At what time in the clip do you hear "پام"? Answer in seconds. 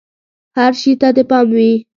1.29-1.47